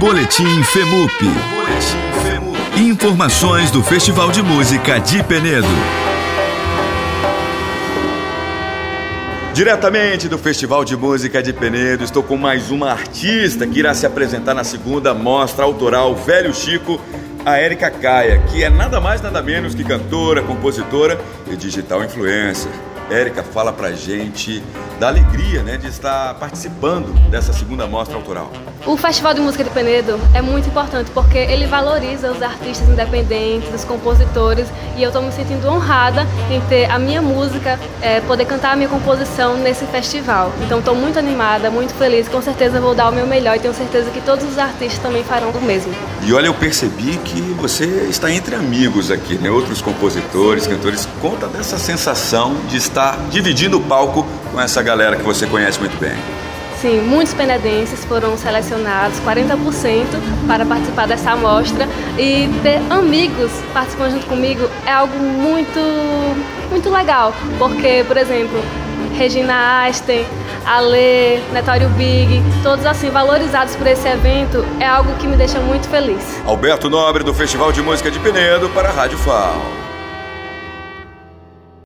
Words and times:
Boletim 0.00 0.62
FEMUP. 0.62 1.12
Boletim 1.22 2.22
FEMUP. 2.22 2.80
Informações 2.80 3.70
do 3.70 3.82
Festival 3.82 4.30
de 4.32 4.42
Música 4.42 4.98
de 4.98 5.22
Penedo. 5.22 5.68
Diretamente 9.52 10.26
do 10.26 10.38
Festival 10.38 10.86
de 10.86 10.96
Música 10.96 11.42
de 11.42 11.52
Penedo, 11.52 12.02
estou 12.02 12.22
com 12.22 12.38
mais 12.38 12.70
uma 12.70 12.90
artista 12.90 13.66
que 13.66 13.78
irá 13.78 13.92
se 13.92 14.06
apresentar 14.06 14.54
na 14.54 14.64
segunda 14.64 15.12
mostra 15.12 15.66
autoral 15.66 16.14
Velho 16.14 16.54
Chico, 16.54 16.98
a 17.44 17.58
Érica 17.58 17.90
Caia, 17.90 18.38
que 18.50 18.64
é 18.64 18.70
nada 18.70 19.02
mais 19.02 19.20
nada 19.20 19.42
menos 19.42 19.74
que 19.74 19.84
cantora, 19.84 20.40
compositora 20.40 21.20
e 21.46 21.56
digital 21.56 22.02
influencer. 22.02 22.72
Érica, 23.10 23.42
fala 23.42 23.72
pra 23.72 23.92
gente 23.92 24.62
da 25.00 25.08
alegria 25.08 25.62
né, 25.62 25.76
de 25.76 25.88
estar 25.88 26.34
participando 26.34 27.12
dessa 27.30 27.52
segunda 27.52 27.86
mostra 27.86 28.16
autoral. 28.16 28.52
O 28.86 28.96
Festival 28.96 29.34
de 29.34 29.40
Música 29.40 29.64
de 29.64 29.70
Penedo 29.70 30.18
é 30.34 30.40
muito 30.40 30.68
importante 30.68 31.10
porque 31.12 31.38
ele 31.38 31.66
valoriza 31.66 32.30
os 32.30 32.42
artistas 32.42 32.88
independentes, 32.88 33.68
os 33.74 33.84
compositores, 33.84 34.68
e 34.96 35.02
eu 35.02 35.08
estou 35.08 35.22
me 35.22 35.32
sentindo 35.32 35.66
honrada 35.68 36.26
em 36.50 36.60
ter 36.62 36.90
a 36.90 36.98
minha 36.98 37.20
música, 37.20 37.78
é, 38.00 38.20
poder 38.20 38.44
cantar 38.44 38.72
a 38.72 38.76
minha 38.76 38.88
composição 38.88 39.56
nesse 39.56 39.86
festival. 39.86 40.52
Então 40.64 40.78
estou 40.78 40.94
muito 40.94 41.18
animada, 41.18 41.70
muito 41.70 41.94
feliz, 41.94 42.28
com 42.28 42.40
certeza 42.40 42.80
vou 42.80 42.94
dar 42.94 43.10
o 43.10 43.14
meu 43.14 43.26
melhor 43.26 43.56
e 43.56 43.58
tenho 43.58 43.74
certeza 43.74 44.10
que 44.10 44.20
todos 44.20 44.44
os 44.44 44.58
artistas 44.58 44.98
também 44.98 45.24
farão 45.24 45.50
o 45.50 45.62
mesmo. 45.62 45.92
E 46.22 46.32
olha, 46.32 46.46
eu 46.46 46.54
percebi 46.54 47.16
que 47.24 47.40
você 47.58 47.86
está 48.08 48.30
entre 48.30 48.54
amigos 48.54 49.10
aqui, 49.10 49.36
né? 49.36 49.50
Outros 49.50 49.80
compositores, 49.80 50.66
cantores. 50.66 51.08
Conta 51.20 51.46
dessa 51.48 51.78
sensação 51.78 52.54
de 52.68 52.76
estar 52.76 52.99
dividindo 53.30 53.78
o 53.78 53.80
palco 53.80 54.26
com 54.52 54.60
essa 54.60 54.82
galera 54.82 55.16
que 55.16 55.22
você 55.22 55.46
conhece 55.46 55.78
muito 55.78 55.98
bem. 55.98 56.16
Sim, 56.80 57.02
muitos 57.02 57.34
penedenses 57.34 58.02
foram 58.06 58.38
selecionados, 58.38 59.20
40% 59.20 60.06
para 60.46 60.64
participar 60.64 61.06
dessa 61.06 61.32
amostra 61.32 61.86
e 62.18 62.48
ter 62.62 62.80
amigos 62.88 63.52
participando 63.74 64.12
junto 64.12 64.26
comigo 64.26 64.66
é 64.86 64.90
algo 64.90 65.18
muito, 65.18 65.78
muito 66.70 66.88
legal, 66.88 67.34
porque, 67.58 68.02
por 68.08 68.16
exemplo, 68.16 68.58
Regina 69.14 69.86
Asten, 69.86 70.24
Ale, 70.64 71.42
Netório 71.52 71.90
Big, 71.90 72.42
todos 72.62 72.86
assim 72.86 73.10
valorizados 73.10 73.76
por 73.76 73.86
esse 73.86 74.08
evento, 74.08 74.64
é 74.78 74.86
algo 74.86 75.12
que 75.16 75.26
me 75.26 75.36
deixa 75.36 75.58
muito 75.58 75.86
feliz. 75.86 76.22
Alberto 76.46 76.88
Nobre 76.88 77.22
do 77.22 77.34
Festival 77.34 77.72
de 77.72 77.82
Música 77.82 78.10
de 78.10 78.18
Penedo 78.18 78.70
para 78.70 78.88
a 78.88 78.92
Rádio 78.92 79.18
FAO. 79.18 79.79